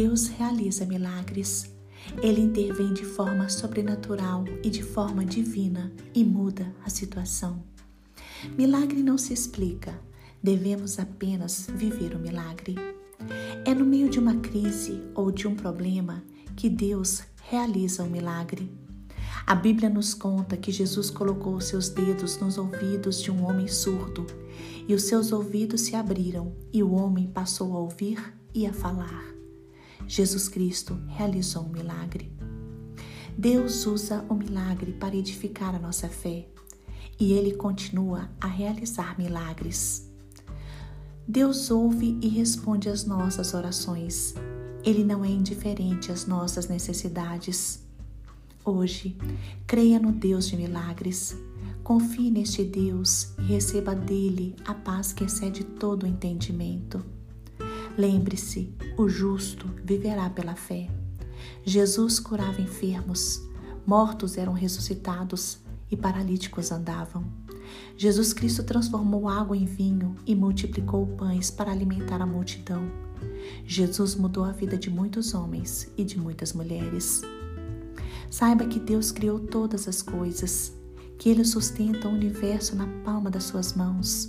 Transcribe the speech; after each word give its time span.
Deus 0.00 0.28
realiza 0.28 0.86
milagres. 0.86 1.74
Ele 2.22 2.40
intervém 2.40 2.94
de 2.94 3.04
forma 3.04 3.48
sobrenatural 3.48 4.44
e 4.62 4.70
de 4.70 4.80
forma 4.80 5.24
divina 5.24 5.92
e 6.14 6.22
muda 6.22 6.72
a 6.84 6.88
situação. 6.88 7.64
Milagre 8.56 9.02
não 9.02 9.18
se 9.18 9.32
explica, 9.32 10.00
devemos 10.40 11.00
apenas 11.00 11.66
viver 11.74 12.14
o 12.14 12.18
milagre. 12.20 12.76
É 13.64 13.74
no 13.74 13.84
meio 13.84 14.08
de 14.08 14.20
uma 14.20 14.36
crise 14.36 15.02
ou 15.16 15.32
de 15.32 15.48
um 15.48 15.56
problema 15.56 16.22
que 16.54 16.70
Deus 16.70 17.24
realiza 17.50 18.04
o 18.04 18.08
milagre. 18.08 18.70
A 19.44 19.56
Bíblia 19.56 19.90
nos 19.90 20.14
conta 20.14 20.56
que 20.56 20.70
Jesus 20.70 21.10
colocou 21.10 21.60
seus 21.60 21.88
dedos 21.88 22.38
nos 22.38 22.56
ouvidos 22.56 23.20
de 23.20 23.32
um 23.32 23.44
homem 23.44 23.66
surdo 23.66 24.24
e 24.86 24.94
os 24.94 25.02
seus 25.02 25.32
ouvidos 25.32 25.80
se 25.80 25.96
abriram 25.96 26.54
e 26.72 26.84
o 26.84 26.92
homem 26.92 27.26
passou 27.26 27.74
a 27.74 27.80
ouvir 27.80 28.32
e 28.54 28.64
a 28.64 28.72
falar. 28.72 29.37
Jesus 30.06 30.48
Cristo 30.48 30.98
realizou 31.08 31.64
um 31.64 31.70
milagre. 31.70 32.32
Deus 33.36 33.86
usa 33.86 34.24
o 34.28 34.34
milagre 34.34 34.92
para 34.92 35.14
edificar 35.14 35.74
a 35.74 35.78
nossa 35.78 36.08
fé 36.08 36.48
e 37.20 37.32
ele 37.32 37.54
continua 37.54 38.30
a 38.40 38.46
realizar 38.46 39.18
milagres. 39.18 40.08
Deus 41.26 41.70
ouve 41.70 42.18
e 42.22 42.28
responde 42.28 42.88
às 42.88 43.04
nossas 43.04 43.52
orações. 43.54 44.34
Ele 44.84 45.04
não 45.04 45.24
é 45.24 45.28
indiferente 45.28 46.10
às 46.10 46.26
nossas 46.26 46.68
necessidades. 46.68 47.82
Hoje, 48.64 49.16
creia 49.66 49.98
no 49.98 50.12
Deus 50.12 50.48
de 50.48 50.56
milagres. 50.56 51.36
Confie 51.82 52.30
neste 52.30 52.64
Deus 52.64 53.34
e 53.38 53.42
receba 53.42 53.94
dele 53.94 54.56
a 54.64 54.74
paz 54.74 55.12
que 55.12 55.24
excede 55.24 55.64
todo 55.64 56.04
o 56.04 56.06
entendimento. 56.06 57.04
Lembre-se, 57.98 58.72
o 58.96 59.08
justo 59.08 59.68
viverá 59.84 60.30
pela 60.30 60.54
fé. 60.54 60.88
Jesus 61.64 62.20
curava 62.20 62.62
enfermos, 62.62 63.42
mortos 63.84 64.38
eram 64.38 64.52
ressuscitados 64.52 65.58
e 65.90 65.96
paralíticos 65.96 66.70
andavam. 66.70 67.24
Jesus 67.96 68.32
Cristo 68.32 68.62
transformou 68.62 69.28
água 69.28 69.56
em 69.56 69.64
vinho 69.64 70.14
e 70.24 70.36
multiplicou 70.36 71.08
pães 71.08 71.50
para 71.50 71.72
alimentar 71.72 72.22
a 72.22 72.26
multidão. 72.26 72.88
Jesus 73.66 74.14
mudou 74.14 74.44
a 74.44 74.52
vida 74.52 74.78
de 74.78 74.88
muitos 74.88 75.34
homens 75.34 75.90
e 75.96 76.04
de 76.04 76.16
muitas 76.16 76.52
mulheres. 76.52 77.22
Saiba 78.30 78.64
que 78.64 78.78
Deus 78.78 79.10
criou 79.10 79.40
todas 79.40 79.88
as 79.88 80.02
coisas 80.02 80.72
que 81.18 81.30
Ele 81.30 81.44
sustenta 81.44 82.06
o 82.06 82.12
universo 82.12 82.76
na 82.76 82.86
palma 83.04 83.28
das 83.28 83.42
suas 83.42 83.74
mãos. 83.74 84.28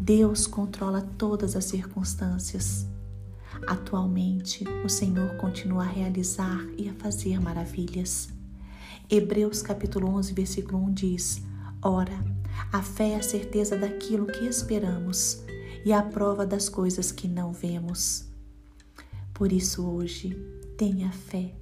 Deus 0.00 0.46
controla 0.46 1.02
todas 1.02 1.54
as 1.54 1.66
circunstâncias. 1.66 2.86
Atualmente, 3.66 4.64
o 4.82 4.88
Senhor 4.88 5.36
continua 5.36 5.84
a 5.84 5.86
realizar 5.86 6.66
e 6.78 6.88
a 6.88 6.94
fazer 6.94 7.38
maravilhas. 7.38 8.30
Hebreus 9.10 9.60
capítulo 9.60 10.08
11, 10.08 10.32
versículo 10.32 10.78
1 10.84 10.94
diz: 10.94 11.42
Ora, 11.82 12.18
a 12.72 12.82
fé 12.82 13.10
é 13.10 13.16
a 13.16 13.22
certeza 13.22 13.76
daquilo 13.76 14.26
que 14.26 14.46
esperamos 14.46 15.44
e 15.84 15.92
a 15.92 16.02
prova 16.02 16.46
das 16.46 16.68
coisas 16.68 17.12
que 17.12 17.28
não 17.28 17.52
vemos. 17.52 18.24
Por 19.34 19.52
isso, 19.52 19.86
hoje, 19.86 20.34
tenha 20.78 21.12
fé 21.12 21.54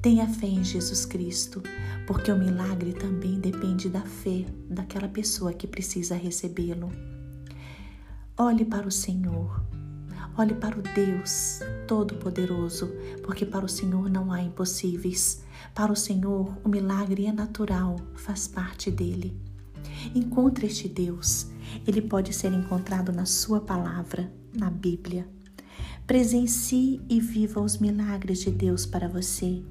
Tenha 0.00 0.28
fé 0.28 0.46
em 0.46 0.62
Jesus 0.62 1.04
Cristo, 1.04 1.62
porque 2.06 2.30
o 2.30 2.38
milagre 2.38 2.92
também 2.92 3.40
depende 3.40 3.88
da 3.88 4.02
fé 4.02 4.44
daquela 4.70 5.08
pessoa 5.08 5.52
que 5.52 5.66
precisa 5.66 6.14
recebê-lo. 6.14 7.15
Olhe 8.38 8.66
para 8.66 8.86
o 8.86 8.92
Senhor, 8.92 9.64
olhe 10.36 10.52
para 10.52 10.78
o 10.78 10.82
Deus 10.82 11.60
Todo-Poderoso, 11.88 12.92
porque 13.22 13.46
para 13.46 13.64
o 13.64 13.68
Senhor 13.68 14.10
não 14.10 14.30
há 14.30 14.42
impossíveis. 14.42 15.42
Para 15.74 15.90
o 15.90 15.96
Senhor, 15.96 16.54
o 16.62 16.68
milagre 16.68 17.24
é 17.24 17.32
natural, 17.32 17.96
faz 18.14 18.46
parte 18.46 18.90
dele. 18.90 19.40
Encontre 20.14 20.66
este 20.66 20.86
Deus, 20.86 21.46
ele 21.86 22.02
pode 22.02 22.34
ser 22.34 22.52
encontrado 22.52 23.10
na 23.10 23.24
Sua 23.24 23.58
palavra, 23.58 24.30
na 24.54 24.68
Bíblia. 24.68 25.26
Presencie 26.06 27.00
e 27.08 27.18
viva 27.18 27.62
os 27.62 27.78
milagres 27.78 28.40
de 28.40 28.50
Deus 28.50 28.84
para 28.84 29.08
você. 29.08 29.62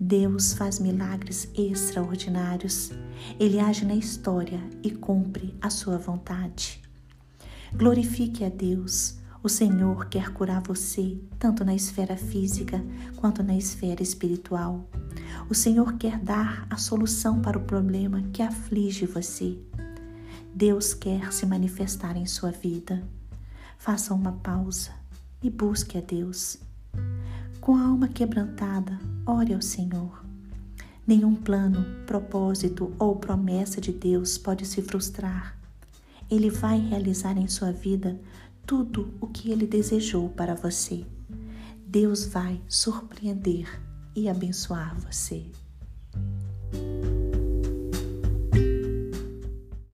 Deus 0.00 0.54
faz 0.54 0.80
milagres 0.80 1.48
extraordinários. 1.56 2.90
Ele 3.38 3.60
age 3.60 3.84
na 3.84 3.94
história 3.94 4.60
e 4.82 4.90
cumpre 4.90 5.54
a 5.60 5.70
sua 5.70 5.98
vontade. 5.98 6.81
Glorifique 7.74 8.44
a 8.44 8.50
Deus. 8.50 9.16
O 9.42 9.48
Senhor 9.48 10.06
quer 10.06 10.28
curar 10.32 10.62
você, 10.62 11.18
tanto 11.38 11.64
na 11.64 11.74
esfera 11.74 12.16
física 12.16 12.84
quanto 13.16 13.42
na 13.42 13.56
esfera 13.56 14.02
espiritual. 14.02 14.86
O 15.48 15.54
Senhor 15.54 15.94
quer 15.94 16.18
dar 16.18 16.66
a 16.70 16.76
solução 16.76 17.40
para 17.40 17.58
o 17.58 17.64
problema 17.64 18.22
que 18.32 18.42
aflige 18.42 19.06
você. 19.06 19.58
Deus 20.54 20.92
quer 20.92 21.32
se 21.32 21.46
manifestar 21.46 22.16
em 22.16 22.26
sua 22.26 22.50
vida. 22.50 23.02
Faça 23.78 24.14
uma 24.14 24.32
pausa 24.32 24.90
e 25.42 25.50
busque 25.50 25.96
a 25.96 26.00
Deus. 26.00 26.58
Com 27.60 27.74
a 27.74 27.82
alma 27.82 28.06
quebrantada, 28.06 29.00
ore 29.26 29.54
ao 29.54 29.62
Senhor. 29.62 30.24
Nenhum 31.06 31.34
plano, 31.34 31.84
propósito 32.06 32.92
ou 32.98 33.16
promessa 33.16 33.80
de 33.80 33.92
Deus 33.92 34.36
pode 34.38 34.66
se 34.66 34.82
frustrar. 34.82 35.61
Ele 36.32 36.48
vai 36.48 36.78
realizar 36.78 37.36
em 37.36 37.46
sua 37.46 37.70
vida 37.70 38.18
tudo 38.64 39.12
o 39.20 39.26
que 39.26 39.52
ele 39.52 39.66
desejou 39.66 40.30
para 40.30 40.54
você. 40.54 41.04
Deus 41.86 42.24
vai 42.24 42.58
surpreender 42.66 43.68
e 44.16 44.30
abençoar 44.30 44.98
você. 44.98 45.44